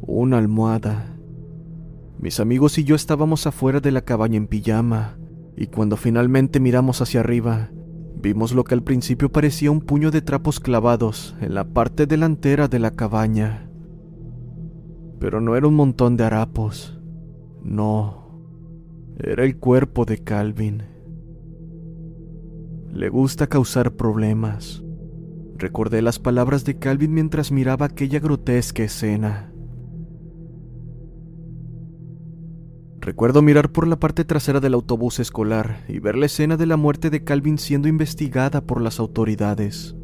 Una 0.00 0.38
almohada. 0.38 1.16
Mis 2.20 2.40
amigos 2.40 2.78
y 2.78 2.84
yo 2.84 2.94
estábamos 2.94 3.46
afuera 3.46 3.80
de 3.80 3.90
la 3.90 4.02
cabaña 4.02 4.36
en 4.36 4.46
pijama, 4.46 5.18
y 5.60 5.66
cuando 5.66 5.96
finalmente 5.96 6.60
miramos 6.60 7.00
hacia 7.00 7.18
arriba, 7.18 7.70
vimos 8.22 8.52
lo 8.52 8.62
que 8.62 8.74
al 8.74 8.84
principio 8.84 9.32
parecía 9.32 9.72
un 9.72 9.80
puño 9.80 10.12
de 10.12 10.22
trapos 10.22 10.60
clavados 10.60 11.34
en 11.40 11.52
la 11.52 11.64
parte 11.64 12.06
delantera 12.06 12.68
de 12.68 12.78
la 12.78 12.92
cabaña. 12.92 13.68
Pero 15.18 15.40
no 15.40 15.56
era 15.56 15.66
un 15.66 15.74
montón 15.74 16.16
de 16.16 16.22
harapos. 16.22 17.00
No. 17.64 18.40
Era 19.18 19.44
el 19.44 19.58
cuerpo 19.58 20.04
de 20.04 20.18
Calvin. 20.18 20.84
Le 22.92 23.08
gusta 23.08 23.48
causar 23.48 23.96
problemas. 23.96 24.84
Recordé 25.56 26.02
las 26.02 26.20
palabras 26.20 26.64
de 26.64 26.78
Calvin 26.78 27.12
mientras 27.12 27.50
miraba 27.50 27.86
aquella 27.86 28.20
grotesca 28.20 28.84
escena. 28.84 29.52
Recuerdo 33.08 33.40
mirar 33.40 33.72
por 33.72 33.86
la 33.86 33.98
parte 33.98 34.26
trasera 34.26 34.60
del 34.60 34.74
autobús 34.74 35.18
escolar 35.18 35.82
y 35.88 35.98
ver 35.98 36.14
la 36.14 36.26
escena 36.26 36.58
de 36.58 36.66
la 36.66 36.76
muerte 36.76 37.08
de 37.08 37.24
Calvin 37.24 37.56
siendo 37.56 37.88
investigada 37.88 38.60
por 38.60 38.82
las 38.82 39.00
autoridades. 39.00 39.96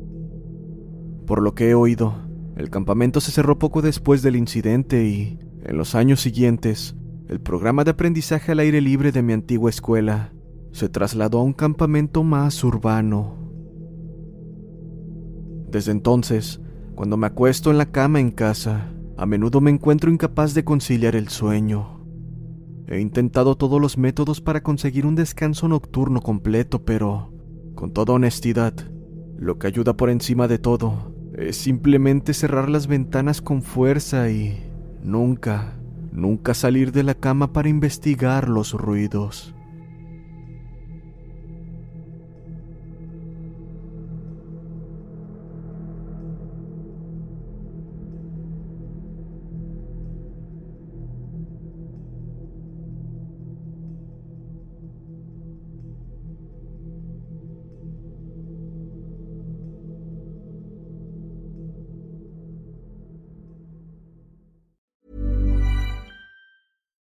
Por 1.26 1.42
lo 1.42 1.54
que 1.54 1.68
he 1.68 1.74
oído, 1.74 2.14
el 2.56 2.70
campamento 2.70 3.20
se 3.20 3.30
cerró 3.30 3.58
poco 3.58 3.82
después 3.82 4.22
del 4.22 4.36
incidente 4.36 5.04
y, 5.04 5.38
en 5.64 5.76
los 5.76 5.94
años 5.94 6.22
siguientes, 6.22 6.96
el 7.28 7.42
programa 7.42 7.84
de 7.84 7.90
aprendizaje 7.90 8.52
al 8.52 8.60
aire 8.60 8.80
libre 8.80 9.12
de 9.12 9.20
mi 9.20 9.34
antigua 9.34 9.68
escuela 9.68 10.32
se 10.72 10.88
trasladó 10.88 11.40
a 11.40 11.42
un 11.42 11.52
campamento 11.52 12.22
más 12.22 12.64
urbano. 12.64 13.36
Desde 15.68 15.92
entonces, 15.92 16.58
cuando 16.94 17.18
me 17.18 17.26
acuesto 17.26 17.70
en 17.70 17.76
la 17.76 17.92
cama 17.92 18.18
en 18.20 18.30
casa, 18.30 18.94
a 19.18 19.26
menudo 19.26 19.60
me 19.60 19.70
encuentro 19.70 20.10
incapaz 20.10 20.54
de 20.54 20.64
conciliar 20.64 21.14
el 21.14 21.28
sueño. 21.28 22.03
He 22.94 23.00
intentado 23.00 23.56
todos 23.56 23.80
los 23.80 23.98
métodos 23.98 24.40
para 24.40 24.62
conseguir 24.62 25.04
un 25.04 25.16
descanso 25.16 25.66
nocturno 25.66 26.20
completo, 26.20 26.84
pero, 26.84 27.32
con 27.74 27.92
toda 27.92 28.14
honestidad, 28.14 28.72
lo 29.36 29.58
que 29.58 29.66
ayuda 29.66 29.96
por 29.96 30.10
encima 30.10 30.46
de 30.46 30.60
todo 30.60 31.12
es 31.36 31.56
simplemente 31.56 32.34
cerrar 32.34 32.70
las 32.70 32.86
ventanas 32.86 33.42
con 33.42 33.62
fuerza 33.62 34.30
y 34.30 34.62
nunca, 35.02 35.76
nunca 36.12 36.54
salir 36.54 36.92
de 36.92 37.02
la 37.02 37.14
cama 37.14 37.52
para 37.52 37.68
investigar 37.68 38.48
los 38.48 38.74
ruidos. 38.74 39.53